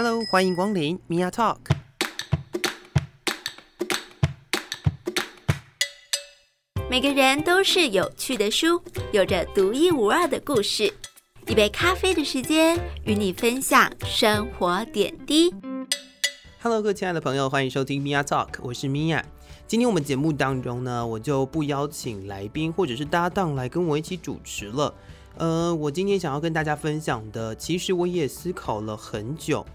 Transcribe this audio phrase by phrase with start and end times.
[0.00, 1.56] Hello，欢迎光临 Mia Talk。
[6.88, 8.80] 每个人都是有趣的书，
[9.10, 10.94] 有着独一无二的故事。
[11.48, 15.52] 一杯咖啡的时间，与你分享生活点滴。
[16.62, 19.24] Hello，各位亲爱的朋友，欢迎收听 Mia Talk，我是 Mia。
[19.66, 24.94] 今天我们节目当中呢，我就不邀请来宾或者是搭档来跟我一起主持了。
[25.38, 29.66] 呃，我今天想要跟大家分享的，其实我也思考了很久。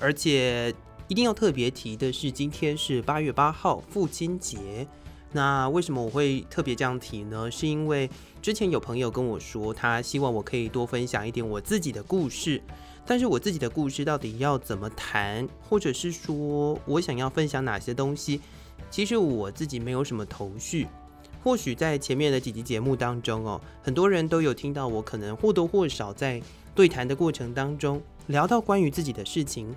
[0.00, 0.74] 而且
[1.06, 4.86] 一定要特别提的是，今天是八月八号，父亲节。
[5.30, 7.50] 那为什么我会特别这样提呢？
[7.50, 8.08] 是因为
[8.40, 12.62] 之前有朋友跟我说，他希望我可以多分享一点我自己的故事。
[13.04, 18.40] 但是我自己的故事到底要怎么谈，或者是说我想要分享哪些东西，
[18.90, 20.86] 其实我自己没有什么头绪。
[21.42, 26.42] 或许在前面的几集节目当中哦，很多人都有听到我可能或多或少在
[26.74, 29.74] 对谈的过程当中聊到关于自己的事情。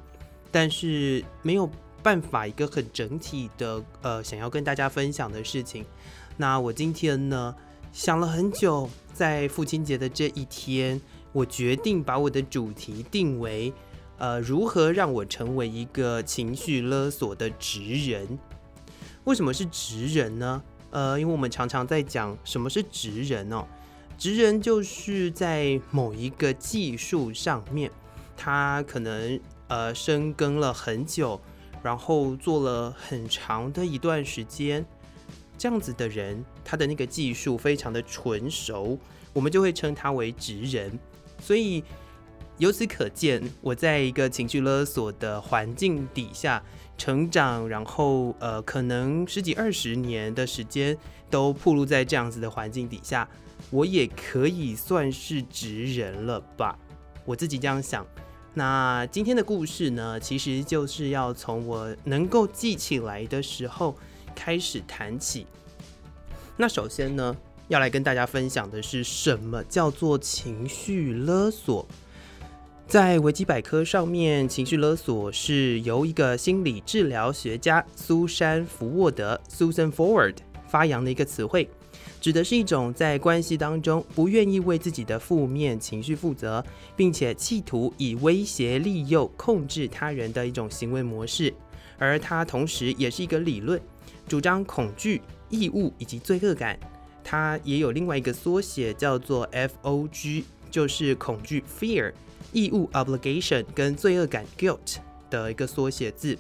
[0.51, 1.69] 但是没有
[2.03, 5.85] 办法一个很整体的呃，想要跟大家分享的事情。
[6.35, 7.55] 那我今天呢，
[7.93, 10.99] 想了很久，在父亲节的这一天，
[11.31, 13.71] 我决定把我的主题定为
[14.17, 18.39] 呃，如何让我成为一个情绪勒索的职人？
[19.23, 20.61] 为什么是职人呢？
[20.89, 23.63] 呃，因为我们常常在讲什么是职人哦，
[24.17, 27.89] 职人就是在某一个技术上面，
[28.35, 29.39] 他可能。
[29.71, 31.39] 呃，深耕了很久，
[31.81, 34.85] 然后做了很长的一段时间，
[35.57, 38.99] 这样子的人，他的那个技术非常的纯熟，
[39.31, 40.99] 我们就会称他为职人。
[41.39, 41.81] 所以
[42.57, 46.61] 由此可见，我在一个情绪勒索的环境底下
[46.97, 50.97] 成长，然后呃，可能十几二十年的时间
[51.29, 53.25] 都暴露在这样子的环境底下，
[53.69, 56.77] 我也可以算是职人了吧？
[57.23, 58.05] 我自己这样想。
[58.53, 63.95] 那今天的故事呢，其实就是要从我能够记起来的时候
[64.35, 65.47] 开始谈起。
[66.57, 67.35] 那首先呢，
[67.69, 71.87] 要来跟大家分享的是什么叫做情绪勒索。
[72.85, 80.35] 在维基百科上面，情绪勒索是由一个心理治疗学家苏珊·福沃德 （Susan Forward）
[80.67, 81.69] 发扬的一个词汇。
[82.21, 86.63] 指的是一种在关系当中不愿意为自己的负面情绪负责，
[86.95, 91.51] 并且企图以威胁、利诱、控制他人的一种行为模式。
[91.97, 93.81] 而它同时也是一个理论，
[94.27, 96.79] 主张恐惧、义务以及罪恶感。
[97.23, 102.11] 它也有另外一个缩写叫做 FOG，就是恐惧 （fear）、
[102.53, 104.97] 义务 （obligation） 跟罪恶感 （guilt）
[105.29, 106.37] 的一个缩写字。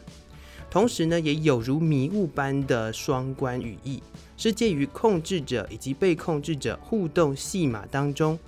[0.71, 4.01] 同时呢，也有如迷雾般的双关语义。
[4.37, 8.39] 是介于控制者以及被控制者互动戏码当中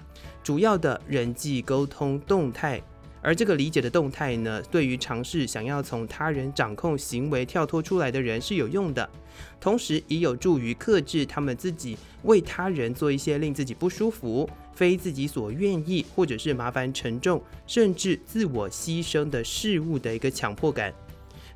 [0.42, 2.82] 主要的人际沟通动态，
[3.22, 9.08] 而这个理解的动态呢，对于尝试想要从他人掌控行为跳脱出来的人是有用的，
[9.60, 20.92] 同时也有助于克制他们自己为他人做一些令自己不舒服、非自己所愿意或者是麻烦沉重甚至自我牺牲的事物的一个强迫感。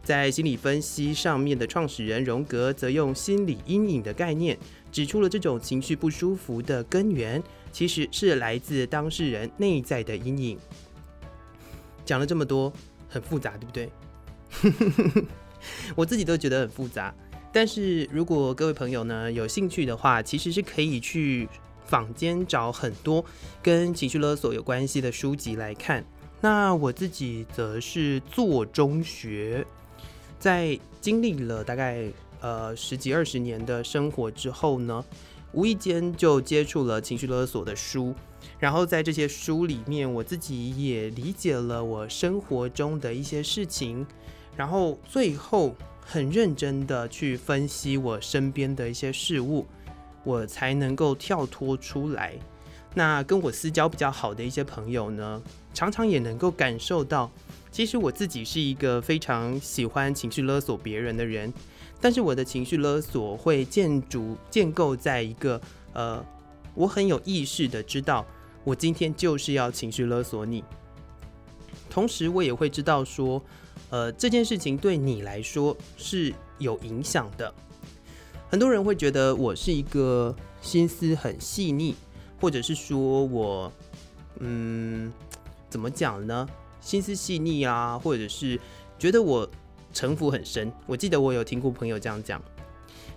[0.08, 4.58] 在心理分析上面的创始人荣格，则用心理阴影的概念，
[4.90, 10.58] 指出了这种情绪不舒服的根源，其实是来自当事人内在的阴影。
[12.06, 12.72] 讲了这么多，
[13.10, 15.26] 很复杂，对不对？
[15.94, 17.14] 我自己都觉得很复杂。
[17.52, 21.50] 但是如果各位朋友呢，有兴趣的话，其实是可以去
[21.86, 23.26] 坊间找很多
[23.62, 26.02] 跟情绪勒索有关系的书籍来看。
[26.40, 29.68] 那我自己则是做中学。
[30.40, 32.06] 在经历了大概
[32.42, 35.04] 呃十几二十年的生活之后呢，
[35.54, 38.14] 无意间就接触了情绪勒索的书，
[38.60, 44.06] 然后在这些书里面，我自己也理解了我生活中的一些事情，
[44.56, 45.76] 然后最后
[46.06, 49.66] 很认真的去分析我身边的一些事物，
[50.24, 52.34] 我才能够跳脱出来。
[52.94, 55.42] 那跟我私交比较好的一些朋友呢，
[55.74, 57.32] 常常也能够感受到。
[57.78, 61.54] 其实我自己是一个非常喜欢情绪勒索别人的人，
[62.02, 65.62] 但是我的情绪勒索会建筑建构在一个
[65.94, 66.26] 呃，
[66.74, 68.26] 我很有意识的知道，
[68.64, 70.64] 我今天就是要情绪勒索你，
[71.88, 73.40] 同时我也会知道说，
[73.92, 77.54] 呃，这件事情对你来说是有影响的。
[78.50, 81.96] 很多人会觉得我是一个心思很细腻，
[82.42, 83.72] 或者是说我，
[84.40, 85.14] 嗯，
[85.70, 86.50] 怎么讲呢？
[86.80, 88.60] 心思细腻啊，或者是
[88.98, 89.50] 觉得我
[89.94, 90.72] 城府很深。
[90.86, 92.42] 我记得我有听过朋友这样讲，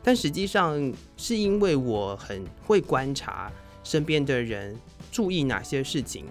[0.03, 3.51] 但实际上是因为我很会观察
[3.85, 4.79] 身边的人，
[5.11, 6.25] 注意哪些事情。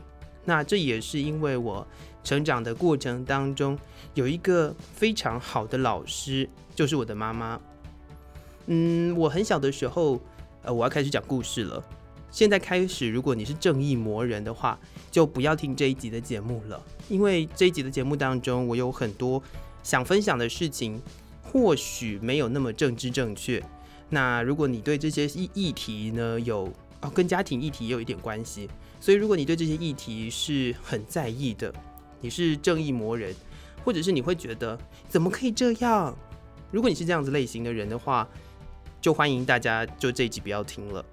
[0.45, 1.85] 那这也是因为我
[2.23, 3.77] 成长的过程当中，
[4.15, 7.59] 有一个非常好的老师，就是我的妈妈。
[8.65, 10.19] 嗯，我很小的时候，
[10.63, 11.83] 呃，我要开始讲故事了。
[12.31, 14.79] 现在开始，如果你是正义魔人的话，
[15.11, 19.41] 就不要听这一集的节目了，因为这一集的节目当中，我有很多
[19.83, 21.01] 想分享的事情，
[21.41, 23.61] 或许没有那么政治正确。
[24.09, 26.71] 那如果你对这些议议题呢，有
[27.01, 28.69] 哦，跟家庭议题也有一点关系，
[29.00, 31.73] 所以如果你对这些议题是很在意的，
[32.21, 33.35] 你是正义魔人，
[33.83, 34.77] 或者是你会觉得
[35.07, 36.15] 怎么可以这样？
[36.71, 38.27] 如果你是这样子类型的人的话，
[39.01, 41.05] 就欢迎大家就这一集不要听了。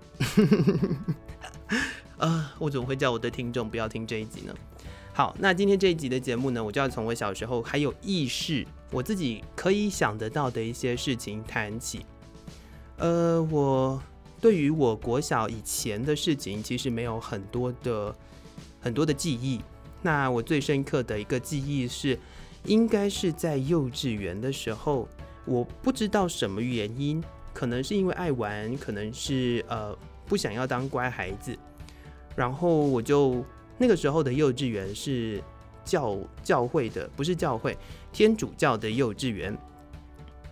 [2.19, 4.55] 啊， 我怎么会叫我的听众不要听这一集呢？
[5.17, 12.05] 好，那今天这一集的节目呢，我就要从我小时候还有意识，我自己可以想得到的一些事情谈起。
[12.99, 13.99] 呃，我
[14.43, 18.15] 对于我国小以前的事情，其实没有很多的
[18.79, 19.59] 很多的记忆。
[20.03, 22.19] 那我最深刻的一个记忆是，
[22.65, 25.09] 应该是在幼稚园的时候，
[25.47, 27.25] 我不知道什么原因。
[27.55, 29.97] 可能是因为爱玩，可能是呃
[30.27, 31.59] 不想要当乖孩子，
[32.37, 33.43] 然后我就
[33.79, 35.43] 那个时候的幼稚园是
[35.85, 37.77] 教教会的，不是教会，
[38.13, 39.57] 天主教的幼稚园。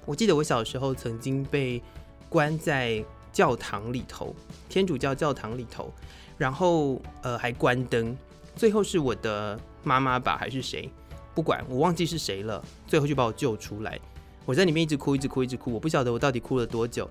[0.07, 1.83] 我记得我小时候曾经被
[2.29, 4.35] 关在教堂里头，
[4.69, 5.93] 天主教教堂里头，
[6.37, 8.17] 然后呃还关灯，
[8.55, 10.91] 最后是我的妈妈吧还是谁，
[11.35, 13.99] 不管我忘记是谁了，最后就把我救出来。
[14.45, 15.73] 我在里面一直哭，一直哭，一直哭。
[15.73, 17.09] 我不晓得我到底哭了多久。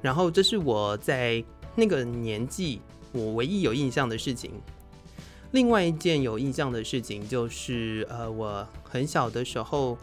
[0.00, 1.42] 然后这是我在
[1.76, 2.80] 那个年纪
[3.12, 4.50] 我唯一有印象的事情。
[5.52, 9.98] 另外一件有印象的事情就是，呃，我很小的时候，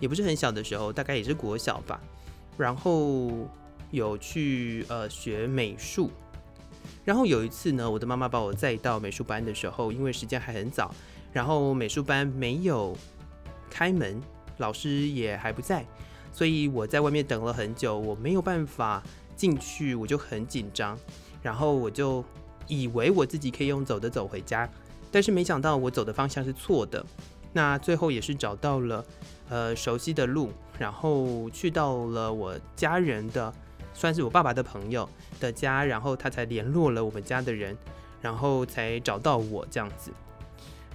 [0.00, 2.00] 也不是很小的时候，大概也是国小吧。
[2.56, 3.30] 然后
[3.92, 6.10] 有去呃学美术。
[7.04, 10.92] 然后有一次呢，我的妈妈把我载到美术班的时候，因为时间还很早，
[11.32, 12.96] 然后美术班没有
[13.70, 14.20] 开门，
[14.56, 15.86] 老师也还不在。
[16.32, 19.00] 所以我在外面等了很久，我没有办法
[19.36, 20.98] 进去，我就很紧张，
[21.40, 22.24] 然后我就
[22.66, 24.68] 以为我自己可以用走的走回家，
[25.10, 27.04] 但是没想到我走的方向是错的。
[27.52, 29.04] 那最后也是找到了
[29.48, 33.52] 呃熟悉的路，然后去到了我家人的，
[33.94, 35.08] 算是我爸爸的朋友
[35.40, 37.76] 的家，然后他才联络了我们家的人，
[38.20, 40.12] 然后才找到我这样子。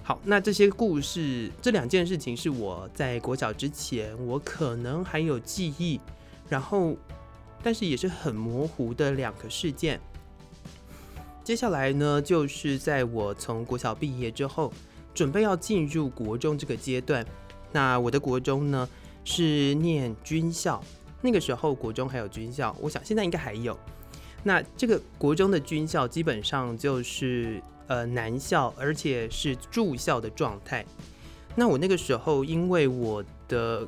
[0.04, 5.98] 好，那这些故事，这两件事情是我在国小之前，我可能还有记忆，
[6.48, 6.94] 然后，
[7.62, 10.00] 但是也是很模糊的两个事件。
[11.44, 14.72] 接下来呢，就是在我从国小毕业之后，
[15.14, 17.24] 准备要进入国中这个阶段。
[17.70, 18.88] 那我的国中呢，
[19.24, 20.82] 是念军校，
[21.20, 23.78] 那个时候国中还有军校，我想现在应该还有。
[24.42, 27.62] 那这个国中的军校基本上就是。
[27.86, 30.82] 呃，男校，而且是住校的状态。
[31.54, 33.86] 那我那个时候，因为我的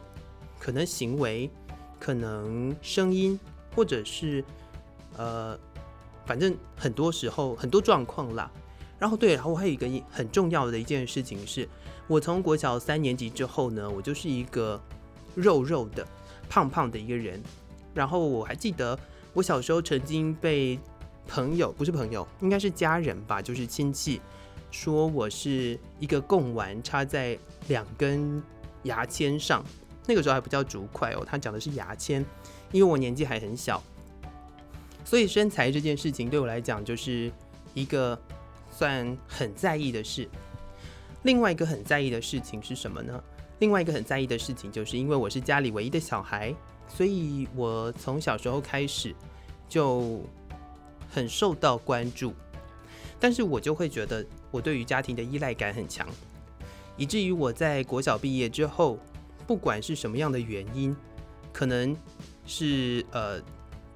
[0.59, 1.51] 可能行为、
[1.99, 3.41] 可能声音，
[3.75, 4.45] 或者是
[5.17, 5.59] 呃，
[6.27, 8.51] 反正很多时候很多状况啦。
[8.99, 11.67] 然后对，然后我还有一个很重要的一件事情是，
[12.07, 14.79] 我从国小三年级之后呢，我就是一个
[15.35, 16.07] 肉肉的、
[16.49, 17.43] 胖胖的一个人。
[17.95, 18.99] 然后我还记得，
[19.33, 20.79] 我小时候曾经被。
[21.29, 24.21] 朋友不是朋友，应该是家人吧，就是亲戚，
[24.71, 27.37] 说我是一个贡丸插在
[27.67, 28.41] 两根
[28.85, 29.61] 牙签上，
[30.07, 32.25] 那个时候还不叫竹筷哦，他讲的是牙签，
[32.71, 33.83] 因为我年纪还很小，
[35.07, 37.33] 所以身材这件事情对我来讲就是
[37.73, 38.19] 一个
[38.71, 40.29] 算很在意的事。
[41.23, 43.25] 另外一个很在意的事情是什么呢？
[43.61, 46.55] 另外一个很在意的事情就是因为我是家里唯一的小孩，
[46.87, 49.15] 所以我从小时候开始
[49.67, 50.21] 就。
[51.09, 52.35] 很受到关注，
[53.19, 56.07] 但是我就会觉得我对于家庭的依赖感很强，
[56.97, 58.99] 以至于我在国小毕业之后，
[59.47, 60.95] 不管是什么样的原因，
[61.55, 61.97] 可能
[62.45, 63.41] 是呃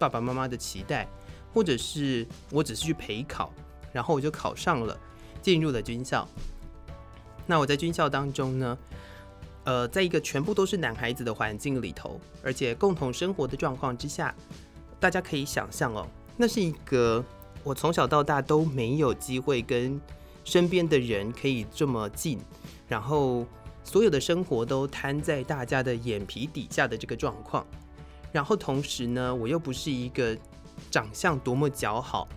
[0.01, 1.07] 爸爸妈妈的期待，
[1.53, 3.53] 或者是我只是去陪考，
[3.93, 4.99] 然后我就考上了，
[5.43, 6.27] 进入了军校。
[7.47, 8.79] 那我在军校当中呢，
[9.65, 14.35] 呃，在一个全部都是男孩子的环境里头，而且共同生活的状况之下，
[14.99, 16.07] 大家可以想象哦。
[16.35, 17.23] 那是一个
[17.63, 20.01] 我从小到大都没有机会跟
[20.45, 22.41] 身边的人可以这么近，
[22.89, 23.45] 然后
[23.85, 27.67] 所有的生活都摊在大家的眼皮底下的这个状况。
[28.33, 30.37] 然后同时呢，我又不是一个
[30.91, 32.29] 长相多么姣好，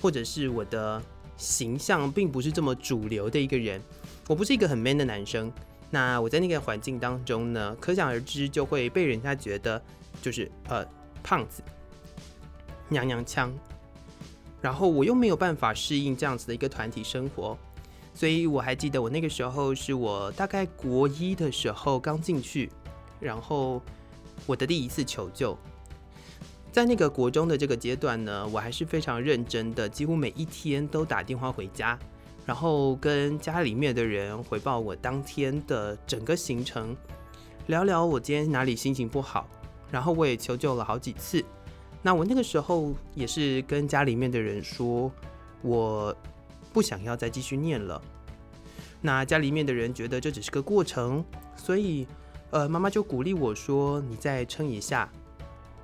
[0.00, 1.02] 或者是我的
[1.36, 3.80] 形象并不是这么主流的一个人，
[4.28, 5.52] 我不是一个很 man 的男生。
[5.90, 9.80] 那我在那个环境当中呢，可想而知就会被人家觉得
[10.20, 10.84] 就是呃
[11.22, 11.62] 胖子。
[12.88, 13.52] 娘娘腔，
[14.60, 17.58] 然后我又没有办法适应这样子的一个团体生活，
[18.14, 22.70] 所以我还记得我那个时候是我大概国一的时候刚进去，
[23.18, 23.82] 然后
[24.44, 25.56] 我的第一次求救。
[26.70, 31.98] 在那个国中的这个阶段呢，我还是非常认真的，几乎每一天都打电话回家，
[32.44, 36.94] 然后跟家里面的人回报我当天的整个行程，
[37.68, 39.48] 聊聊我今天哪里心情不好，
[39.90, 41.42] 然后我也求救了好几次。
[42.02, 45.10] 那我那个时候也是跟家里面的人说，
[45.62, 46.14] 我
[46.74, 48.00] 不想要再继续念了。
[49.00, 51.24] 那家里面的人觉得这只是个过程，
[51.56, 52.06] 所以
[52.50, 55.10] 呃，妈妈就鼓励我说：“你再撑一下。”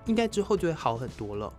[0.06, 1.52] 应该之后就会好很多了。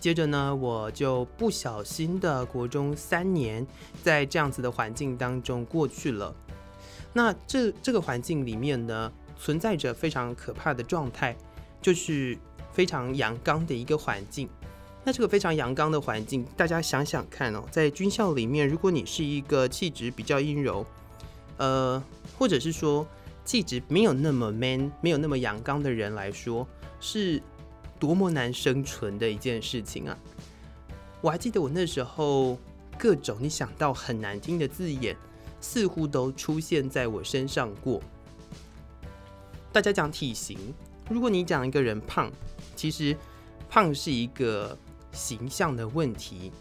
[0.00, 3.66] 接着呢，我就不小心的国中三年，
[4.02, 6.34] 在这样子的环境当中过去了。
[7.12, 11.36] 那这这个环境里面呢，存在着非常可怕的状态，
[11.82, 12.38] 就是
[12.72, 14.48] 非常阳刚的一个环境。
[15.04, 20.86] 那这个非常阳刚的环境，大家想想看哦，在军校里面，如果你是一个气质比较阴柔，
[21.56, 22.00] 呃，
[22.38, 23.04] 或者是说，
[23.48, 26.68] 气质没有那么 man，没有那么阳刚的人来说，
[27.00, 27.42] 是
[27.98, 30.14] 多么难生存的一件事情啊！
[31.22, 32.58] 我还记得我那时候
[32.98, 35.16] 各种你想到很难听的字眼，
[35.62, 38.02] 似乎都出现在我身上过。
[39.72, 40.58] 大家讲体型，
[41.08, 42.30] 如果你讲一个人胖，
[42.76, 43.16] 其实
[43.70, 44.76] 胖是一个
[45.12, 46.52] 形象的问题，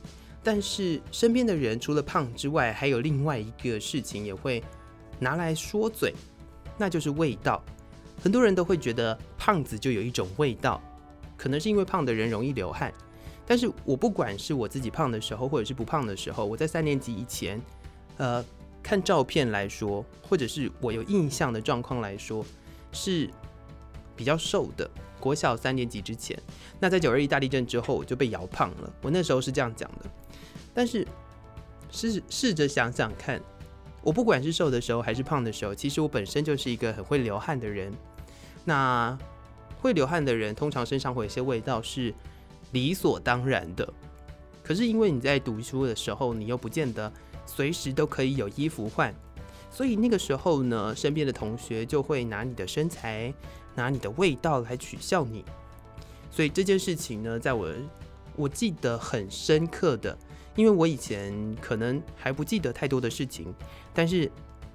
[0.41, 4.63] 但是身边的人除了胖之外，还有另外一个事情也会
[5.19, 6.13] 拿来说嘴。
[6.77, 7.63] 那就是味道，
[8.21, 10.81] 很多人都会觉得胖子就有一种味道，
[11.35, 12.93] 可能是因为胖的人容易流汗。
[13.45, 17.61] 但是我不管是我自己胖的时候，或者是不胖的时候，我在三年级以前，
[18.17, 18.43] 呃，
[18.83, 22.45] 看照片来说，或者是我有印象的状况来说，
[22.91, 23.29] 是
[24.15, 24.89] 比较瘦的。
[25.19, 26.39] 国小三年级之前，
[26.79, 28.93] 那在九二一大地震之后，我就被摇胖了。
[29.01, 30.09] 我那时候是这样讲的，
[30.73, 31.07] 但是
[31.89, 33.41] 试试着想想看。
[34.03, 37.91] 我不管是瘦的时候还是胖的时候，其实我本身就是一个很会流汗的人。
[38.63, 39.17] 那
[39.81, 42.13] 会流汗的人，通常身上会有些味道是
[42.71, 43.93] 理所当然的。
[44.63, 47.11] 可是因为你在读书的时候，你又不见得
[47.45, 49.13] 随时都可以有衣服换，
[49.71, 53.33] 所以那个时候呢，身边的同学就会拿你的身材、
[53.75, 55.45] 拿你的味道来取笑你。
[56.31, 57.69] 所以这件事情呢，在我
[58.35, 60.17] 我记得很深刻的。
[60.57, 63.53] 因为我以前可能还不记得太多的事情，
[63.93, 64.29] 但是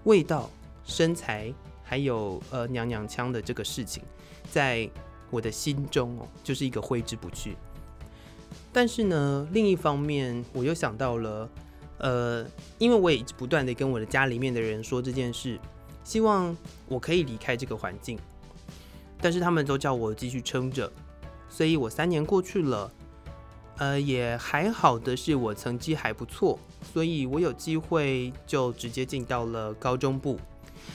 [0.04, 0.48] 味道、
[0.84, 4.02] 身材还有呃娘娘腔的这个事情，
[4.48, 4.88] 在
[5.28, 7.56] 我的心中哦，就是一个挥之不去。
[8.72, 11.50] 但是呢，另一方面我又想到了，
[11.98, 12.46] 呃，
[12.78, 15.58] 因为我也一直不断的跟我的家里面的人说这件事，
[16.04, 18.16] 希望我可以离开这个环境，
[19.20, 20.90] 但是他们都叫我继续撑着，
[21.48, 22.88] 所以我三年过去了。
[23.79, 26.59] 呃，也还好的是，我成绩还不错，
[26.93, 30.38] 所以我有机会就直接进到了高中部。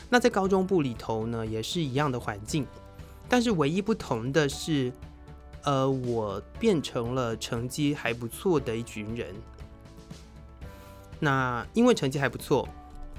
[0.10, 2.66] 那在高中部里头呢，也是一样的环境，
[3.28, 4.92] 但是唯一不同的是，
[5.64, 9.36] 呃，我变成了成绩还不错的一群人。
[11.20, 12.68] 那因为成绩还不错，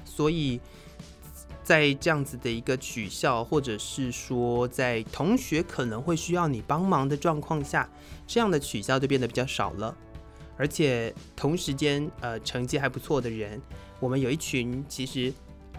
[0.05, 0.59] 所以。
[1.69, 7.87] 在这样子的一个取笑，或者是说在同学可能会需要你帮忙的状况下，
[8.25, 9.95] 这样的取笑就变得比较少了。
[10.57, 13.61] 而且同时间，呃，成绩还不错的人，
[13.99, 15.31] 我们有一群其实，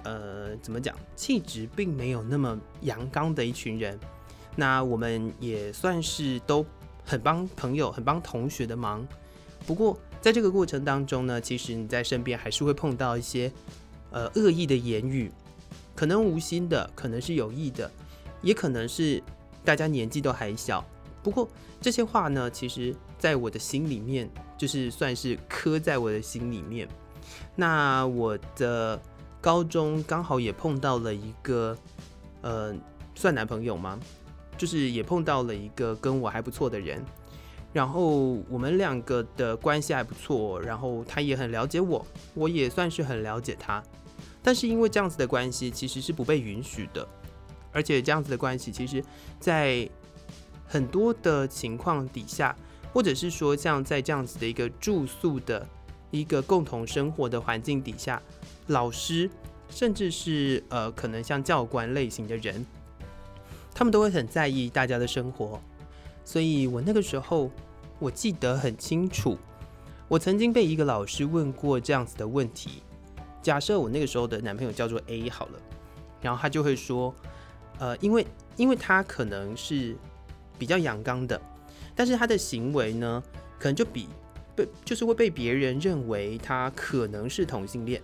[0.05, 3.99] 呃，怎么讲，气质并没有那么阳刚的一群人。
[4.55, 6.65] 那我们也算是都
[7.05, 9.05] 很帮朋友、很帮同学的忙。
[9.67, 13.51] 不过在这个过程当中呢，其实你在身边还是会碰到一些，
[14.13, 15.29] 呃，恶意的言语。
[16.01, 17.91] 可能无心的，可能是有意的，
[18.41, 19.23] 也可能是
[19.63, 20.83] 大家年纪都还小。
[21.23, 21.47] 不过
[21.79, 24.27] 这些话呢，其实在我的心里面，
[24.57, 26.89] 就是算是刻在我的心里面。
[27.55, 28.99] 那我的
[29.43, 31.77] 高中刚好也碰到了一个，
[32.41, 32.75] 呃，
[33.15, 34.01] 算男朋友吗？
[34.57, 37.05] 就是也碰到了一个跟我还不错的人，
[37.75, 43.83] 然后我们两个的关系还不错，然后他也很了解我，我也算是很了解他。
[44.43, 47.07] 但是因为这样子的关系其实是不被允许的，
[47.73, 49.05] 而且这样子的关系其实，
[49.39, 49.89] 在
[50.67, 52.57] 很多的情况底下，
[52.93, 55.67] 或者是说像在这样子的一个住宿的
[56.11, 58.23] 一个共同生活的环境底下，
[58.69, 59.29] 老师
[59.69, 62.65] 甚至是呃可能像教官类型的人，
[63.75, 65.61] 他们都会很在意大家的生活，
[66.25, 67.51] 所以我那个时候
[67.99, 69.37] 我记得很清楚，
[70.09, 72.83] 我曾经被一个老师问过这样子的问题。
[73.43, 75.59] 假设我那个时候的男朋友叫做 A 好了，
[76.21, 77.15] 然后他就会说，
[77.79, 79.97] 呃，因为因为他可能是
[80.59, 81.41] 比较阳刚的，
[81.95, 83.23] 但是他的行为呢，
[83.59, 84.09] 可能就比
[84.55, 88.03] 被就是会被别人认为他可能是同性恋。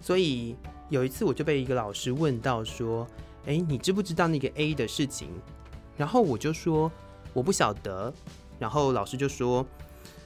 [0.00, 0.56] 所以
[0.88, 3.06] 有一次我就被一个老师问到说
[3.46, 5.28] ：“哎，你知不知道那个 A 的事情？”
[5.96, 6.90] 然后我就说
[7.32, 8.12] 我不晓得。
[8.58, 9.66] 然后老师就说：“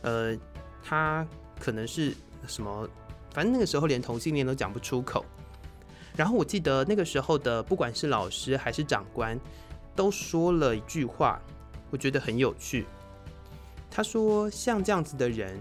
[0.02, 0.36] 呃，
[0.82, 1.24] 他
[1.60, 2.12] 可能是
[2.48, 2.88] 什么，
[3.34, 5.22] 反正那个时候连同性恋都讲不出口。”
[6.16, 9.38] 然后我记得那个时候的不管是老师还是长官，
[9.96, 11.42] 都说了一句话，
[11.90, 12.86] 我觉得很有趣。
[13.90, 15.58] 他说：“像这样子的人，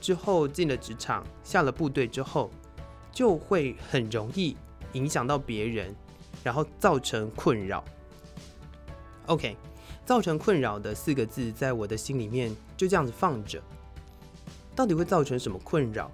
[0.00, 2.50] 之后进了职场，下了部队之后，
[3.12, 4.56] 就会很容易
[4.92, 5.94] 影响到别人，
[6.44, 7.84] 然后造成困扰。”
[9.26, 9.56] OK，
[10.04, 13.60] 造成困扰的四个字，在我的心里面就这样子放着。
[14.76, 16.10] 到底会造成什么困扰？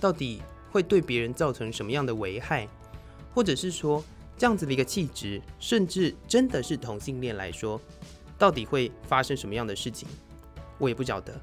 [0.00, 0.42] 到底
[0.74, 2.66] 会对别人造成什么样的危害？
[3.32, 4.02] 或者是说，
[4.36, 7.80] 这样子的一个气质，甚至真的是同性恋来说，
[8.36, 10.08] 到底会发生什么样的事情？
[10.78, 11.40] 我也不晓得，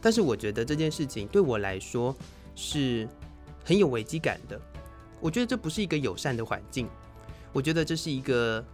[0.00, 2.12] 但是我觉得这件事情对我来说
[2.56, 3.08] 是
[3.64, 4.60] 很有危机感的。
[5.20, 6.88] 我觉得这不是一个友善的环境，
[7.52, 8.64] 我觉得这是一个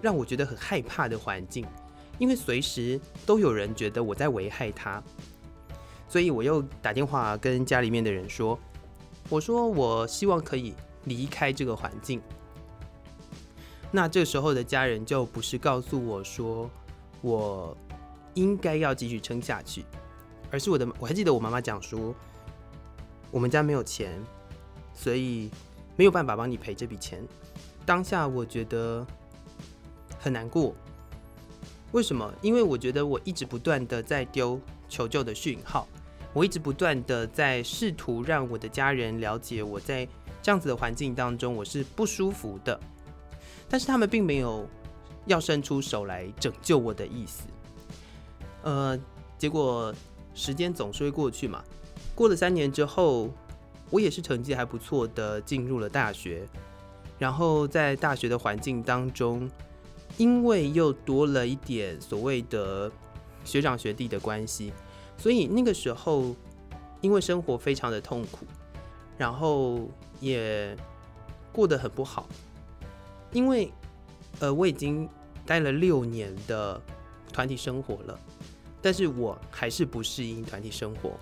[0.00, 1.66] 让我觉得很害怕的环境，
[2.18, 5.02] 因为随时都有人觉得我在危害他，
[6.08, 8.58] 所以我又打电话跟家里面的人说
[9.30, 12.20] ：“我说我希望可以离开这个环境。”
[13.90, 16.70] 那这时候的家人就不是告诉我说
[17.22, 17.74] 我。
[18.34, 19.84] 应该要继续撑下去，
[20.52, 22.14] 而是我的，我还记得我妈妈讲说，
[23.32, 24.22] 我们家没有钱，
[24.94, 25.50] 所以
[25.96, 27.26] 没有办法帮你赔这笔钱。
[27.84, 29.04] 当下我觉得
[30.16, 30.72] 很难过，
[31.90, 32.32] 为什么？
[32.40, 35.88] 因为我觉得我一直不断的在丢求救的讯号，
[36.32, 40.06] 我一直不断的在试图让我的家人了解我在
[40.40, 42.78] 这样子的环境当中我是不舒服的，
[43.68, 44.66] 但是他们并没有
[45.26, 47.44] 要伸出手来拯救我的意思。
[48.62, 48.98] 呃，
[49.38, 49.94] 结果
[50.34, 51.62] 时间总是会过去嘛。
[52.14, 53.30] 过了三年之后，
[53.90, 56.46] 我也是成绩还不错的进入了大学。
[57.18, 59.50] 然后在大学的环境当中，
[60.16, 62.90] 因为又多了一点所谓的
[63.44, 64.72] 学长学弟的关系，
[65.20, 66.34] 所以那个时候
[67.00, 68.44] 因为生活非常的痛苦，
[69.16, 70.76] 然后也
[71.52, 72.26] 过得很不好。
[73.30, 73.70] 因为
[74.40, 75.08] 呃，我已经
[75.46, 76.80] 待了六年的
[77.32, 78.18] 团体生活了。
[78.82, 81.12] 但是我还是不适应团体生活，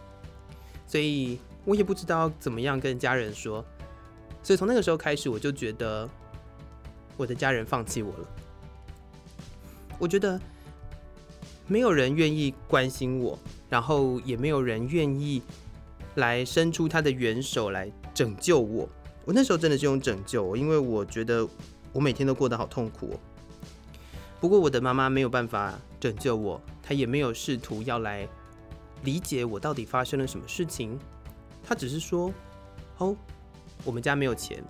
[0.86, 3.64] 所以我也不知道怎么样跟家人说。
[4.44, 6.08] 所以从那个时候开始，我就觉得
[7.16, 8.28] 我的家人放弃我了。
[9.98, 10.40] 我觉得
[11.68, 15.42] 没有人愿意关心我，然后也没有人愿意
[16.16, 18.88] 来伸出他的援手来拯救我。
[19.24, 21.46] 我那时候真的是用拯救，因为我觉得
[21.92, 23.20] 我每天都过得好痛苦哦。
[24.40, 26.60] 不过我的妈妈没有办法拯救我。
[26.82, 28.26] 她也没有试图要来
[29.04, 30.98] 理解我到底发生了什么事情，
[31.62, 32.32] 她只是说
[32.96, 33.14] ：“哦，
[33.84, 34.64] 我们家没有钱。”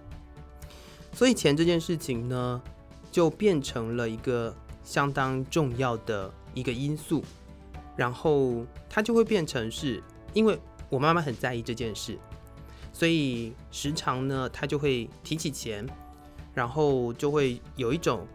[1.15, 2.61] 所以钱这件事情呢，
[3.13, 7.23] 就变成了一个相当重要的一个因素。
[7.97, 10.03] 然后它就会变成是
[10.35, 12.19] 因为我妈妈很在意这件事，
[12.93, 15.87] 所以时常呢，她就会提起钱，
[16.55, 18.27] 然后就会有一种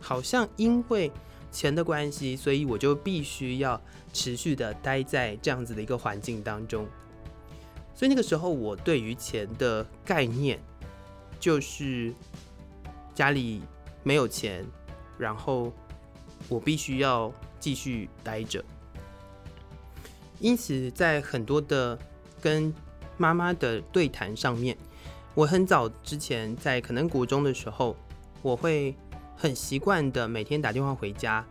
[0.00, 1.12] 好像因为。
[1.50, 3.80] 钱的关系，所以我就必须要
[4.12, 6.86] 持续的待在这样子的一个环境当中。
[7.94, 10.60] 所以那个时候，我对于钱的概念
[11.40, 12.12] 就是
[13.14, 13.62] 家里
[14.02, 14.62] 没有钱，
[15.18, 15.72] 然后
[16.48, 18.64] 我必须要继续待着。
[20.40, 21.98] 因此，在很多的
[22.40, 22.72] 跟
[23.16, 24.76] 妈妈的对谈上面，
[25.34, 27.96] 我很早之前在可能国中的时候，
[28.42, 28.94] 我会。
[29.40, 31.46] 很习惯的每天打电话回家，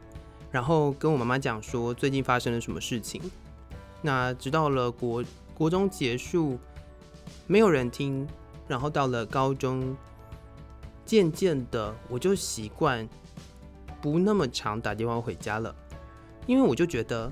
[0.51, 3.21] 然后跟我妈妈讲说最近发生了什么事情。
[4.01, 5.23] 那直到了国
[5.53, 6.59] 国中结束，
[7.45, 8.27] 没有人听，
[8.67, 9.95] 然后到了高中，
[11.05, 13.07] 渐渐的我就习惯
[14.01, 15.75] 不那么常打电话回家了，
[16.45, 17.31] 因为我就觉得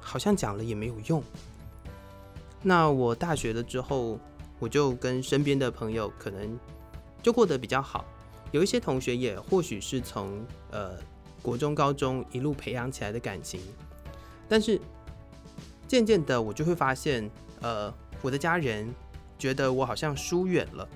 [0.00, 1.22] 好像讲了也没有用。
[2.62, 4.18] 那我大学了之后，
[4.58, 6.58] 我就跟身边的朋友可能
[7.22, 8.04] 就过得比较好。
[8.52, 10.92] 有一些同学也或许是从呃
[11.42, 13.60] 国中、高中一路培养起来的感情，
[14.48, 14.80] 但是
[15.86, 17.92] 渐渐的我就会发现，呃，
[18.22, 18.88] 我的家人
[19.38, 20.88] 觉得我好像疏远了，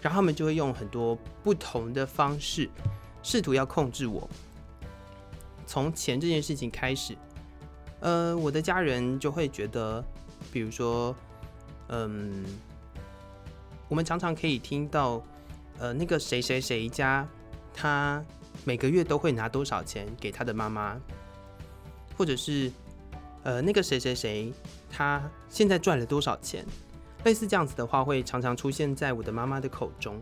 [0.00, 2.70] 然后他们就会用很多不同的方式
[3.22, 4.28] 试图要控制我。
[5.66, 7.16] 从钱这件事情开始，
[8.00, 10.04] 呃，我的家人就会觉得，
[10.52, 11.14] 比如说，
[11.88, 12.44] 嗯，
[13.88, 15.22] 我们常常可以听到。
[15.78, 17.26] 呃，那个谁谁谁家，
[17.72, 18.22] 他
[18.64, 21.00] 每个月都会拿多少钱给他的妈妈，
[22.18, 22.70] 或者是
[23.44, 24.52] 呃，那个谁谁谁，
[24.90, 26.66] 他现在赚了多少钱？
[27.24, 30.20] 类似这样子的话，会常常出现在我的妈妈的口中，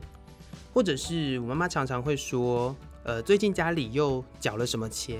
[0.72, 5.18] 或者是我妈妈常常会说，呃，最近家里又缴了什么钱，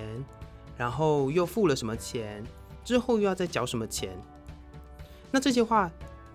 [0.76, 2.44] 然后又付了什么钱，
[2.84, 4.10] 之后又要再缴什么钱。
[5.30, 5.90] 那这些话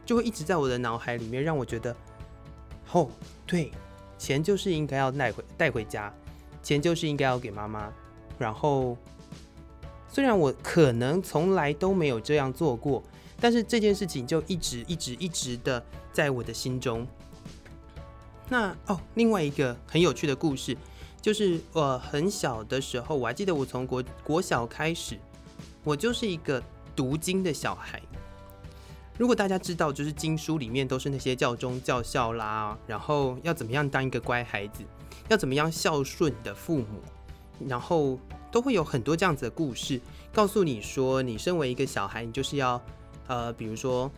[0.05, 1.95] 就会一直在我的脑海里面，让我觉得，
[2.91, 3.09] 哦，
[3.45, 3.71] 对，
[4.17, 6.13] 钱就是应该要带回带回家，
[6.61, 7.91] 钱就是应该要给妈妈。
[8.37, 8.97] 然后，
[10.07, 13.03] 虽然我可能从来都没有这样做过。
[13.41, 17.05] 但是这件事情就一直一直一直的在我的心中。
[18.47, 20.77] 那哦，另外一个很有趣的故事，
[21.23, 25.17] 就是我很小的时候，我还记得我从国国小开始，
[25.81, 26.61] 我就是一个
[26.93, 28.01] 读经的小孩。
[29.17, 34.83] 如果大家知道，就是经书里面都是那些教忠教孝啦，然后要怎么样当一个乖孩子，
[35.29, 36.99] 要怎么样孝顺的父母，
[37.69, 38.19] 然后
[38.51, 40.01] 都会有很多这样子的故事，
[40.33, 42.79] 告诉你说，你身为一个小孩，你就是要。
[43.27, 44.11] 呃，比如说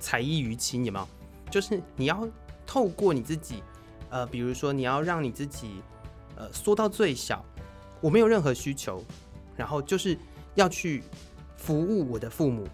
[0.00, 1.08] 才艺于亲，有没有？
[1.48, 2.28] 就是你要
[2.66, 3.62] 透过你自己，
[4.10, 5.80] 呃，比如说你要让你自己，
[6.36, 7.44] 呃，缩到最小，
[8.00, 9.02] 我没有任何需求，
[9.56, 10.16] 然后就是
[10.54, 11.02] 要去
[11.56, 12.68] 服务我的父母，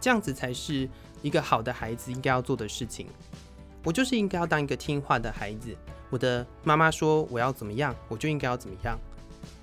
[0.00, 0.88] 这样子才是
[1.22, 3.08] 一个好的孩子应该要做的事情。
[3.84, 5.76] 我就是应该要当一个听话的孩子，
[6.10, 8.98] 我的妈妈说我要怎么样，我就应该要怎么样。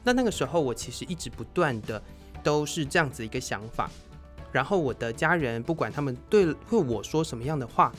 [0.03, 2.01] 那那个时候，我其实一直不断的
[2.43, 3.89] 都是这样子一个想法。
[4.51, 7.91] 然后我的家人不管他们对会我说什么样的话，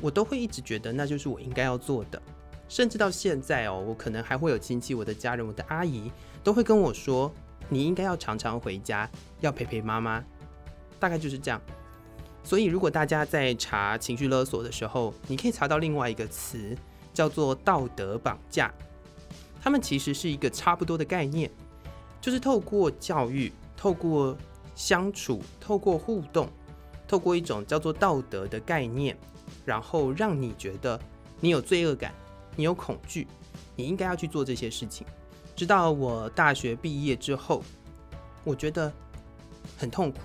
[0.00, 2.20] 我都会一直觉得那就是我应该要做的。
[2.68, 6.10] 甚至到现在哦，我可能还会有亲戚，我的家人，我的阿姨
[6.42, 7.32] 都会跟我说，
[7.68, 9.08] 你应该要常常回家，
[9.40, 10.24] 要陪陪妈妈。
[10.98, 11.60] 大概就是这样。
[12.42, 16.76] 所以如果大家在查情绪勒索的时候，你可以查到另外一个词，
[17.12, 18.72] 叫做道德绑架。
[19.60, 21.50] 他们其实是一个差不多的概念，
[22.20, 24.36] 就是透过教育，透过。
[24.78, 26.46] 相处，透过互动，
[27.08, 29.16] 透过一种叫做道德的概念，
[29.64, 31.00] 然后让你觉得
[31.40, 32.12] 你有罪恶感，
[32.56, 33.28] 你有恐惧，
[33.76, 35.06] 你应该要去做这些事情。
[35.54, 37.62] 直到我大学毕业之后，
[38.42, 38.92] 我觉得
[39.78, 40.20] 很痛苦。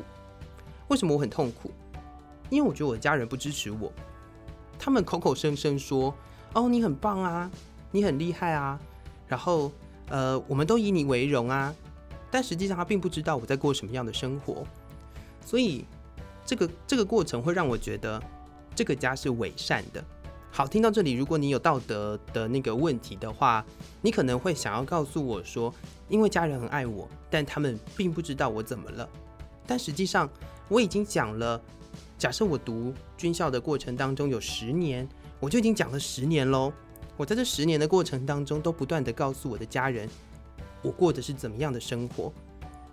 [0.88, 1.72] 为什么我很痛苦？
[2.50, 3.92] 因为我觉得我的家人不支持我，
[4.78, 6.14] 他们口口声声说
[6.54, 7.50] ：“哦，你很棒啊，
[7.92, 8.80] 你很厉害啊。”
[9.28, 9.72] 然后，
[10.10, 11.74] 呃，我们都以你为荣啊。
[12.30, 14.66] 但实际上，他并不知道我在过什么样的生活，
[15.46, 15.86] 所以
[16.46, 18.22] 这个这个过程会让我觉得
[18.76, 20.04] 这个家是伪善的。
[20.54, 23.66] 好，听到这里，如果你有道德的那个问题的话，
[24.02, 25.74] 你可能会想要告诉我说，
[26.10, 29.08] 因为家人很爱我，但他们并不知道我怎么了。
[29.66, 30.30] 但实际上，
[30.68, 31.60] 我已经讲了，
[32.18, 35.08] 假设我读军校的过程当中有十年，
[35.40, 36.74] 我就已经讲了十年喽。
[37.16, 40.10] 我在这十年的过程当中，都不断地告诉我的家人。
[40.82, 42.34] 我过的是怎么样的生活？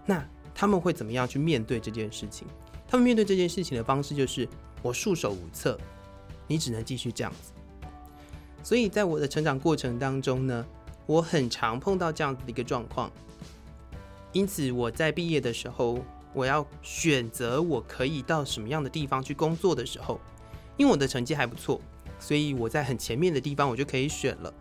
[0.06, 2.46] 那他们会怎么样去面对这件事情？
[2.86, 4.48] 他们面对这件事情的方式就是
[4.80, 5.76] 我束手无策，
[6.48, 7.52] 你只能继续这样子。
[8.64, 10.66] 所以在我的成长过程当中呢，
[11.06, 13.08] 我很常碰到这样子的一个状况。
[14.32, 20.20] 因此我在毕业的时候，我要选择我可以到什么样的地方去工作的时候，
[20.76, 21.80] 因为我的成绩还不错，
[22.18, 24.52] 所以我在很前面的地方我就可以选了。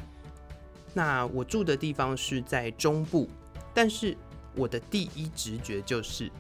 [0.93, 3.28] 那我住的地方是在中部，
[3.73, 4.17] 但是
[4.56, 6.32] 我的第一直觉就是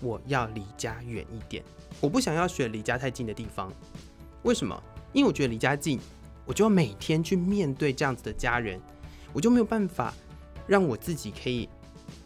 [0.00, 1.64] 我要离家远一点，
[2.00, 3.72] 我不想要选离家太近的地方。
[4.44, 4.80] 为什么？
[5.12, 5.98] 因为我觉得离家近，
[6.44, 8.80] 我就要每天去面对这样子的家人，
[9.32, 10.12] 我就没有办法
[10.66, 11.68] 让我自己可以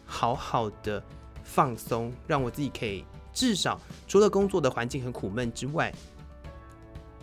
[0.05, 1.01] 好好的
[1.43, 5.93] 放松，让我自己可以至少除了工作的环境很苦闷之外，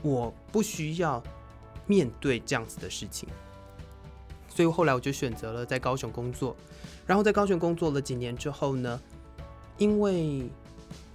[0.02, 1.22] 我不需要
[1.87, 3.28] 面对这样子的事情。
[4.48, 6.56] 所以后来我就选择了在高雄工作，
[7.06, 8.98] 然后在高雄工作了几年之后呢，
[9.76, 10.48] 因为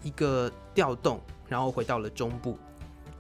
[0.04, 2.60] 一个调动，然后回到了中部。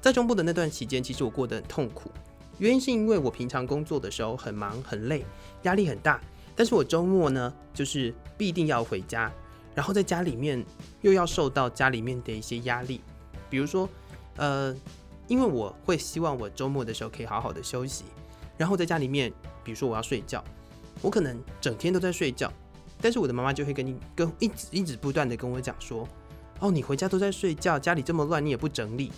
[0.02, 2.10] 在中部的那段期间，其实我过得很痛苦，
[2.58, 5.24] 原因是因为我平常工作的时候很忙很累，
[5.62, 6.20] 压力很大，
[6.56, 9.32] 但是我周末呢，就是必定要回家，
[9.76, 10.66] 然后在家里面
[11.02, 13.00] 又要受到家里面的一些压力，
[13.48, 13.88] 比如说，
[14.38, 14.76] 呃，
[15.28, 18.06] 因为我会希望我周末的时候可以好好的休息。
[18.58, 19.32] 然后在家里面，
[19.64, 20.44] 比如说我要睡觉，
[21.02, 22.52] 我可能整天都在睡觉，
[23.00, 26.08] 但是我的妈妈就会跟你跟一直一直不断的跟我讲说，
[26.60, 29.12] 哦，你回家都在睡觉，家里这么乱，你也不整理，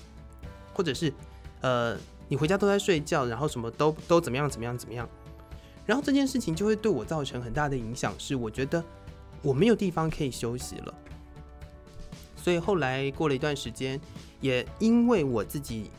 [0.73, 1.13] 或者是，
[1.61, 5.07] 呃，你回家都在睡觉，然后什么都都怎么样怎么样怎么样，
[5.85, 8.83] 然后这件事情就会对我造成很大的影响，是我觉得
[9.41, 10.93] 我没有地方可以休息了，
[12.35, 13.99] 所以后来过了一段时间，
[14.41, 15.89] 也因为我自己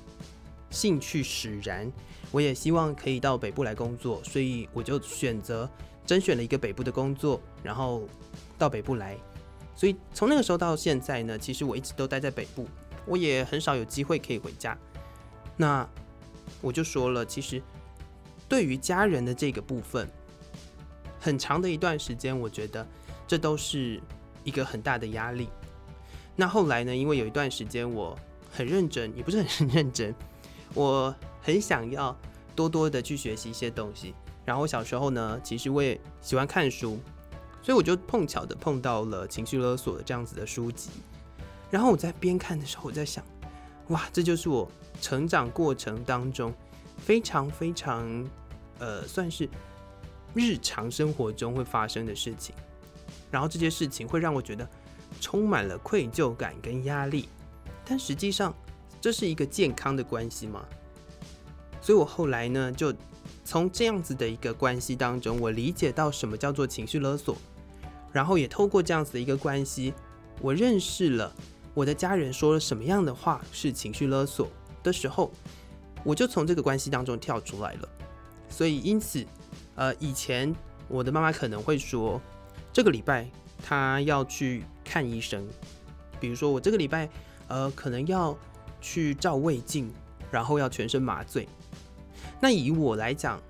[0.71, 1.91] 兴趣使然。
[2.31, 5.71] 我也希望可以到北部来工作，所以我就选择
[6.05, 8.03] 甄选了一个北部的工作，然后
[8.59, 9.17] 到北部来。
[9.77, 12.67] 所以从那个时候到现在呢，其实我一直都待在北部，
[13.07, 14.77] 我也很少有机会可以回家。
[15.57, 15.89] 那
[16.61, 17.63] 我就说了，其实
[18.49, 20.09] 对于家人的这个部分，
[21.21, 22.87] 很长的一段时间，我觉得
[23.27, 24.01] 这都是
[24.43, 25.49] 一个很大的压力。
[26.37, 28.19] 那后来呢，因为有一段时间我
[28.51, 30.15] 很认真，也不是很认真，
[30.75, 32.17] 我很想要
[32.57, 34.15] 多多的去学习一些东西。
[34.45, 36.99] 然后我小时候呢，其实我也喜欢看书。
[37.63, 40.91] 所以我就碰巧的碰到了情绪勒索的这样子的书籍，
[41.75, 43.25] 然后我在边看的时候，我在想，
[43.89, 46.55] 哇，这就是我成长过程当中
[46.99, 48.09] 非常非常
[48.79, 49.49] 呃，算是
[50.35, 52.55] 日常生活中会发生的事情，
[53.29, 54.65] 然后这些事情会让我觉得
[55.21, 57.29] 充满了愧疚感跟压力，
[57.85, 58.55] 但实际上
[59.01, 60.65] 这是一个健康的关系吗？
[61.81, 62.95] 所以我后来呢，就
[63.45, 67.37] 从这样子的一个关系当中，我理解到什么叫做情绪勒索。
[68.13, 69.93] 然后也透过这样子的一个关系，
[70.41, 71.35] 我认识了
[71.75, 74.49] 我的家人说了什么样的话是情绪勒索
[74.83, 75.31] 的时候，
[76.05, 77.89] 我就从这个关系当中跳出来了。
[78.49, 79.27] 所以因此，
[79.75, 80.55] 呃，以前
[80.87, 82.21] 我的妈妈可能会说，
[82.73, 83.29] 这个礼拜
[83.63, 85.45] 她要去看医生，
[86.21, 87.09] 比如说我这个礼拜
[87.49, 88.37] 呃可能要
[88.81, 89.93] 去照胃镜，
[90.31, 91.49] 然后要全身麻醉。
[92.41, 93.41] 那以我来讲，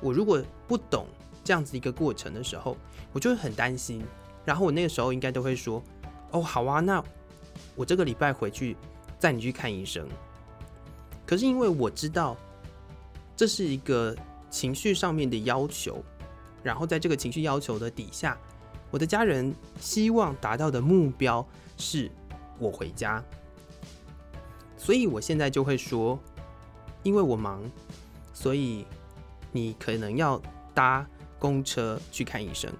[0.00, 1.06] 我如果不懂
[1.42, 2.76] 这样子一个过程的时候，
[3.12, 4.04] 我就会很担心，
[4.44, 5.82] 然后我那个时候应该都会说
[6.32, 7.02] ：“哦，好啊，那
[7.74, 8.76] 我这个礼拜回去
[9.20, 10.08] 带你去看医生。”
[11.26, 12.36] 可是因为我知道
[13.36, 14.16] 这是一个
[14.50, 16.02] 情绪上面的要求，
[16.62, 18.36] 然后在这个情绪要求的底下，
[18.90, 21.46] 我的家人希望达到的目标
[21.76, 22.10] 是
[22.58, 23.22] 我回家，
[24.76, 26.18] 所以我现在就会说
[27.04, 27.62] ：“因为我忙，
[28.34, 28.84] 所以
[29.52, 30.40] 你可能要
[30.74, 31.06] 搭
[31.38, 32.70] 公车去看医生。”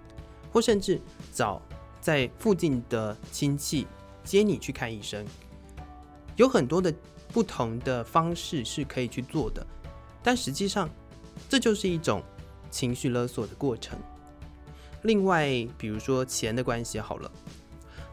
[0.53, 1.01] 或甚至
[1.33, 1.63] 找
[2.01, 3.87] 在附近的亲戚
[4.25, 5.25] 接你去看医生，
[6.37, 6.93] 有很多的
[7.29, 9.67] 不同的方式是可以去做的，
[10.23, 10.89] 但实际上
[11.49, 12.23] 这就是一种
[12.71, 13.99] 情绪勒索的过程。
[15.03, 17.31] 另外，比如说钱的关系好了，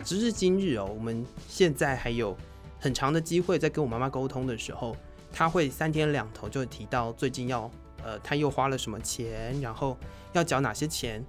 [0.03, 2.35] 直至今日哦，我们现在还有
[2.79, 4.95] 很长的机会在跟我妈妈沟通的时候，
[5.33, 7.69] 她会三天两头就提到最近要
[8.03, 9.97] 呃，她又花了什么钱，然后
[10.31, 11.25] 要缴哪些钱。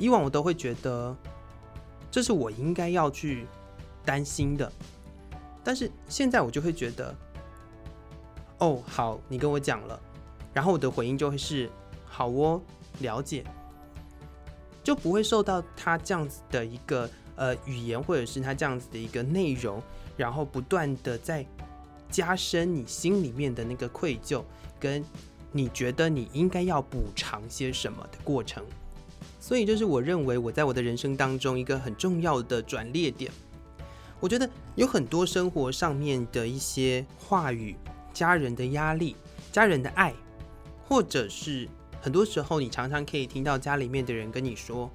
[0.00, 1.16] 以往我都会觉得
[2.10, 3.46] 这是我应该要去
[4.04, 4.72] 担心的，
[5.62, 7.14] 但是现在我就会觉得，
[8.58, 10.00] 哦，好，你跟我讲了，
[10.52, 11.70] 然后我的回应就会是
[12.04, 12.60] 好哦，
[12.98, 13.44] 了解，
[14.82, 19.80] 就不会受到他这样子的一个呃语言或者是他这样子的一个内容，
[20.16, 21.46] 然后不断的在
[22.10, 24.42] 加深你心里面的那个愧疚
[24.80, 25.04] 跟。
[25.52, 28.64] 你觉得你应该要补偿些什么的过程，
[29.40, 33.32] 所以这是我认为我在我的人生当中一个很重要的转捩点。
[34.20, 37.74] 我觉得有很多生活上面的一些话语、
[38.12, 39.16] 家人的压力、
[39.50, 40.14] 家人的爱，
[40.86, 41.66] 或者是
[42.02, 44.90] 很多时候你常常可以听到家里面的人跟你说：“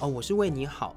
[0.00, 0.94] 哦，我是为你好，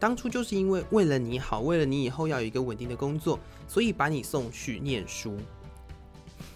[0.00, 5.36] 当初就是因为为了你好，为了你以后要有一个稳定的工作，所以把你送去念书。”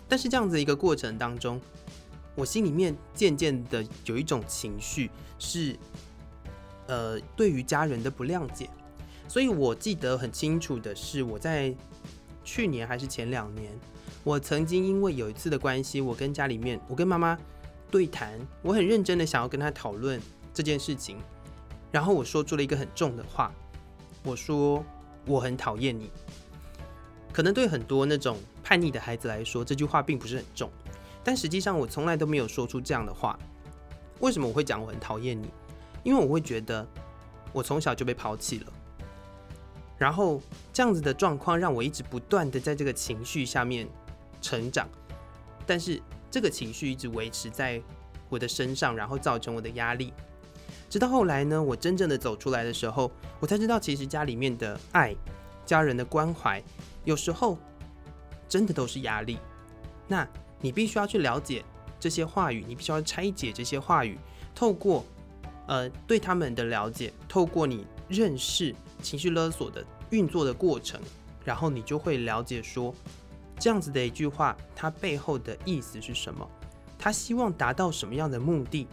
[0.08, 1.60] 但是这样子一个过程当中，
[2.34, 5.76] 我心里面渐渐的有一种情绪是，
[6.86, 8.68] 呃，对于家人的不谅解。
[9.28, 11.74] 所以我记得很清楚的是，我在
[12.44, 13.72] 去年还是前两年，
[14.24, 17.38] 我曾经因为有一次的关系，我跟家里面，我跟妈妈
[17.90, 20.20] 对谈，我很认真的想要跟她讨论
[20.52, 21.16] 这件事情，
[21.90, 23.52] 然后我说出了一个很重的话，
[24.22, 24.84] 我说
[25.26, 26.10] 我很讨厌你。
[27.32, 30.70] 可能对很多那种叛逆的孩子来说，这句话并不是很重，
[31.24, 33.38] 但实际上我从来都没有说出这样的话。
[34.20, 35.48] 为什么我会讲我很讨厌你？
[36.04, 36.86] 因为我会觉得
[37.52, 38.72] 我从小就被抛弃了，
[39.98, 40.40] 然后
[40.72, 43.88] 这样子的状况让我一直不断的在这个情绪下面
[44.40, 44.88] 成长，
[45.66, 47.82] 但是这个情绪一直维持在
[48.28, 50.12] 我的身上，然后造成我的压力。
[50.88, 55.14] 直到后来呢，我真正的走出来的时候，我才知道其实家里面的爱、
[55.64, 56.62] 家人的关怀。
[57.04, 57.58] 有时候
[58.48, 59.38] 真的都是压力，
[60.06, 60.26] 那
[60.62, 61.62] 你必须要去了解
[62.00, 64.18] 这些话语，你必须要拆解这些话语，
[64.54, 65.04] 透过
[65.66, 71.00] 呃对他们的了解，透过你认识情绪勒索的运作的过程，
[71.44, 72.94] 然后你就会了解说，
[73.58, 76.48] 这样子的一句话，它背后的意思是什么，
[76.98, 78.86] 他希望达到什么样的目的。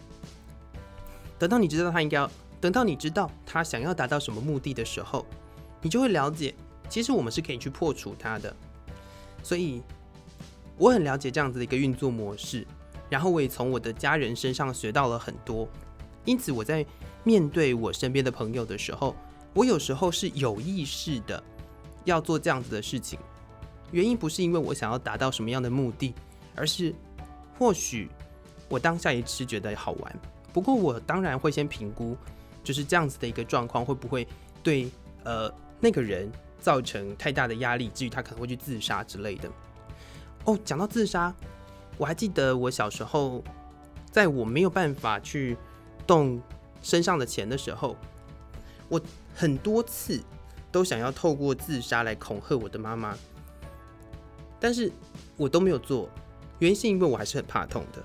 [1.38, 5.26] 等到你知道他应该要，等到你知道他想要达到什么目的的时候，
[5.82, 6.54] 你就会了解。
[6.90, 8.56] 其实我们是可以去破除它的，
[9.44, 9.84] 所以
[10.80, 12.66] 我很了解这样子的一个运作模式，
[13.10, 15.68] 然后我也从我的家人身上学到了很多。
[16.24, 16.86] 因此我在
[17.24, 19.14] 面对我身边的朋友的时候，
[19.54, 21.44] 我有时候是有意识的
[22.06, 23.20] 要做这样子的事情。
[23.92, 26.14] 原因不是因为我想要达到什么样的目的，
[26.56, 26.96] 而是
[27.58, 28.08] 或许
[28.70, 30.20] 我当下也只是觉得好玩。
[30.54, 32.16] 不过我当然会先评估，
[32.64, 34.26] 就是这样子的一个状况会不会
[34.64, 34.90] 对
[35.26, 39.50] 呃那个人造成太大的压力，至于他可能会去自杀之类的。
[40.50, 41.32] 哦，讲到自杀，
[41.96, 43.44] 我还记得我小时候，
[44.10, 45.56] 在我没有办法去
[46.08, 46.42] 动
[46.82, 47.96] 身上的钱的时候，
[48.88, 49.00] 我
[49.36, 50.20] 很多次
[50.72, 53.16] 都想要透过自杀来恐吓我的妈妈，
[54.60, 54.92] 但是
[55.38, 56.10] 我都没有做，
[56.58, 58.04] 原因是因为我还是很怕痛的。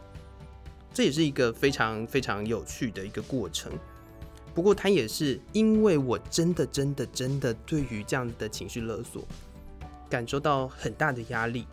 [0.92, 3.72] 这也是一个非常非常有趣的一个过程。
[4.54, 9.24] 不过，他也是因为我真的真的真的对于这样的情绪勒索
[10.11, 11.66] 感受到很大的压力，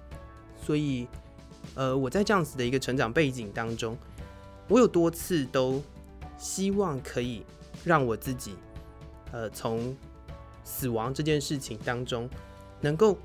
[0.61, 1.07] 所以，
[1.75, 3.97] 呃，我在这样子的一个成长背景当中，
[4.67, 5.81] 我有多次都
[6.37, 7.43] 希望可以
[7.83, 8.55] 让我自己，
[9.31, 9.95] 呃，从
[10.63, 12.29] 死亡这件事情当中
[12.79, 13.17] 能够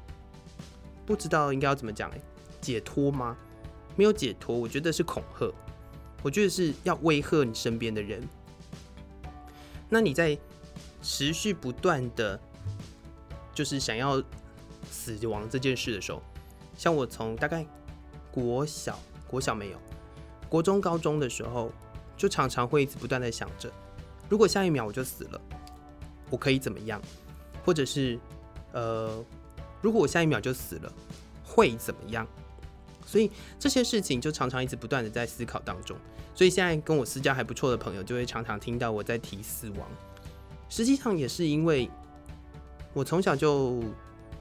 [1.05, 2.21] 不知道应该要怎么讲，哎，
[2.61, 3.37] 解脱吗？
[3.95, 5.53] 没有解脱，我觉得是恐吓。
[6.23, 8.21] 我觉得是要威吓你身边的人。
[9.89, 10.37] 那你在
[11.01, 12.41] 持续不断的，
[13.55, 14.21] 就是想要
[14.91, 16.21] 死亡这件事的时候，
[16.77, 17.67] 像我从大概
[18.31, 19.79] 国小、国小没有，
[20.49, 21.73] 国中、高中的时候，
[22.17, 23.71] 就常常会一直不断的想着，
[24.29, 25.41] 如果下一秒我就死了，
[26.31, 27.01] 我可以怎么样？
[27.65, 28.19] 或者是
[28.73, 29.25] 呃，
[29.81, 30.93] 如果我下一秒就死了，
[31.45, 32.27] 会怎么样？
[33.07, 35.97] 所以这些事情就常常一直不断的在思考当中。
[36.35, 39.89] 所以现在跟我私交还不错的朋友，就会常常听到我在提死亡。
[40.69, 41.89] 实际上也是因为
[42.93, 43.83] 我从小就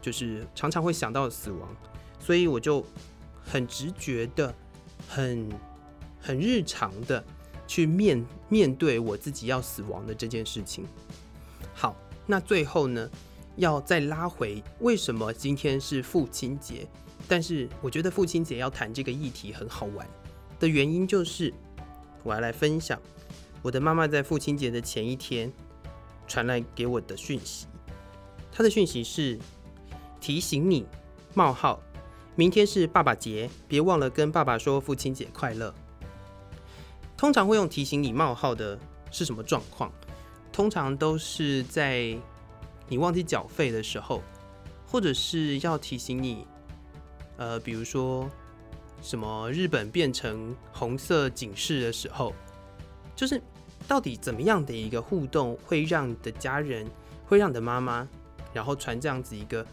[0.02, 1.70] 就是常常会想到死亡，
[2.26, 2.84] 所以我就
[3.44, 4.52] 很直觉的、
[5.08, 5.48] 很
[6.20, 7.24] 很日常的
[7.68, 10.84] 去面面对我自己要死亡的这件事情。
[11.76, 13.08] 好，那最后呢，
[13.58, 16.88] 要再拉回为什么今天是父亲节？
[17.28, 20.08] 但是我觉得父亲节要谈这个议题很好玩
[20.60, 21.54] 的原因，就是
[22.24, 23.00] 我要来分享
[23.62, 25.52] 我的妈妈在父亲节的前一天
[26.28, 27.68] 传来给我的讯息。
[28.52, 29.38] 她的讯息是
[30.20, 30.88] 提醒你：
[31.36, 31.80] 冒号，
[32.38, 35.74] 明天是爸爸节，别忘了跟爸爸说父亲节快乐。
[37.16, 38.78] 通常会用提醒你冒号的
[39.10, 39.90] 是什么状况？
[40.52, 42.14] 通常都是在
[42.90, 44.22] 你忘记缴费的时候，
[44.86, 46.46] 或者是要提醒你。
[47.38, 48.30] 呃，比如说
[49.02, 52.34] 什么日本变成红色警示的时候，
[53.16, 53.42] 就是
[53.88, 56.86] 到底怎么样的一个互动会让你的家人，
[57.28, 58.06] 会让你的妈妈，
[58.54, 59.66] 然后传这样子一个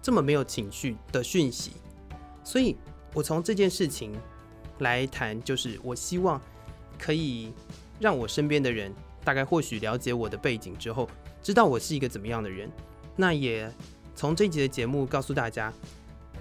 [0.00, 1.72] 这么没有情绪的讯息。
[2.50, 2.76] 所以
[3.14, 4.12] 我从这件事情
[4.80, 6.40] 来谈，就是我希望
[6.98, 7.52] 可以
[8.00, 11.08] 让我身边的人大概或许了解我的背景之后，
[11.40, 12.68] 知道我是一个怎么样的人。
[13.14, 13.72] 那也
[14.16, 15.72] 从这一集的节目告诉大家。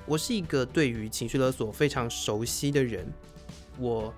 [0.07, 3.05] 我是一个对于情绪勒索非常熟悉的人，
[3.77, 4.11] 我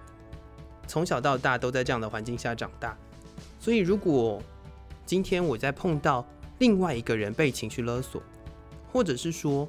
[0.87, 2.97] 从小到大都在这样的环境下长大，
[3.59, 4.41] 所以如果
[5.05, 6.25] 今天我在碰到
[6.59, 8.23] 另外一个人被情绪勒索，
[8.93, 9.67] 或者是说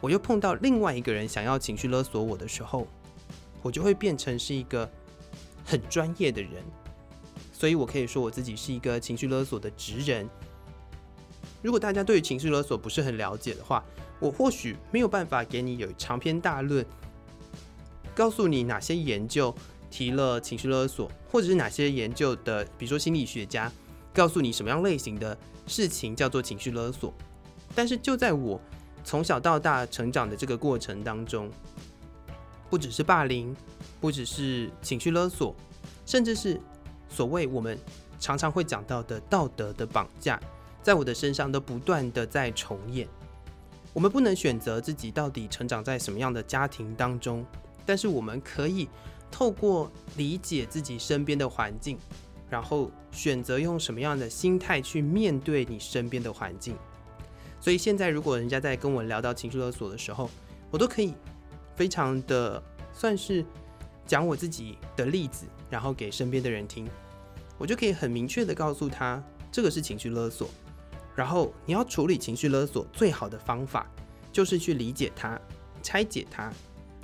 [0.00, 2.86] 我又碰到另外一个人想要情绪勒索我的时候，
[3.62, 4.88] 我就会变成是一个
[5.64, 6.62] 很专业的人，
[7.52, 10.28] 所以我可以说我自己是一个情绪勒索的职人。
[11.62, 13.82] 如果大家对于情绪勒索不是很了解的话，
[14.20, 16.84] 我或许没有办法给你有长篇大论，
[18.14, 19.52] 告诉你哪些研究
[19.90, 23.72] 提了情绪勒索，或者是哪些研究的，比如说心理学家
[24.14, 27.12] 告诉你什么样类型的事情叫做情绪勒索。
[27.74, 28.60] 但是就在我
[29.06, 31.48] 从小到大成长的这个过程当中，
[32.68, 33.54] 不只是霸凌，
[34.00, 35.54] 不只是情绪勒索，
[36.04, 36.60] 甚至是
[37.08, 37.78] 所谓我们
[38.18, 40.40] 常常会讲到的道德的绑架。
[40.82, 43.06] 在我的身上都不断的在重演。
[43.92, 47.46] 我们不能选择自己到底成长在什么样的家庭当中，
[47.86, 48.88] 但是我们可以
[49.30, 51.96] 透过理解自己身边的环境，
[52.50, 56.76] 然后选择用什么样的心态去面对你身边的环境。
[57.66, 60.30] 所以现在，如果人家在跟我聊到情绪勒索的时候，
[60.70, 61.12] 我都可以
[61.74, 62.62] 非常的
[62.92, 63.44] 算是
[64.06, 66.88] 讲我自己的例子，然后给身边的人听，
[67.58, 70.48] 我就可以很明确的告诉他，这个是情绪勒索。
[71.16, 73.90] 然后你要处理情绪勒索，最好的方法
[74.30, 75.36] 就是去理解它、
[75.82, 76.52] 拆解它，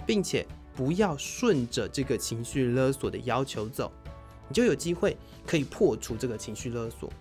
[0.07, 0.47] 并且
[0.77, 3.91] 不要顺着这个情绪勒索的要求走，
[4.47, 7.13] 你就有机会可以破除这个情绪勒索。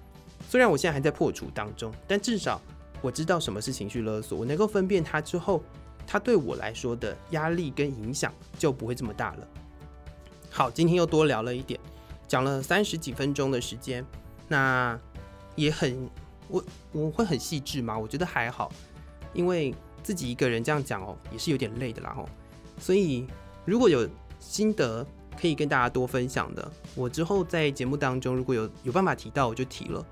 [0.48, 2.62] 虽然我现在还在破除当中，但至少
[3.02, 5.64] 我知道什么是情绪勒索，我能够分辨它之后，
[6.06, 9.48] 它对我来说的压力跟影响就不会这么大了。
[10.50, 11.80] 好，今天又多聊了一点。
[12.28, 14.06] 讲了三十几分钟的时间，
[14.48, 14.98] 那
[15.56, 16.10] 也很
[16.48, 17.98] 我我会很细致吗？
[17.98, 18.72] 我觉得还好，
[19.34, 22.30] 因为自己一个人这样讲哦，也是有点累的啦吼。
[22.80, 23.28] 所以
[23.66, 24.08] 如果有
[24.40, 25.06] 心得
[25.40, 30.06] 可以跟大家多分享的，我之后在节目当中如果有有办法提到，我就提了。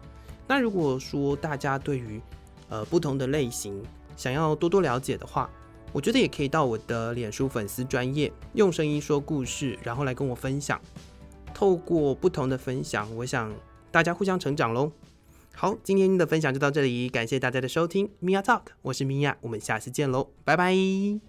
[0.47, 2.21] 那如果说大家对于
[2.69, 3.83] 呃不同的类型
[4.15, 5.49] 想要多多了解的话，
[5.91, 10.79] 我觉得也可以到我的脸书粉丝专业用声音说故事，然后来跟我分享。
[11.53, 13.53] 透过不同的分享，我想
[13.91, 14.91] 大家互相成长喽。
[15.53, 21.28] 好，今天的分享就到这里，感谢大家的收听米娅 Talk，我是米娅我们下次见喽，拜拜。